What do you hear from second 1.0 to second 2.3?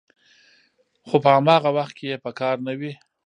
خو په هماغه وخت کې یې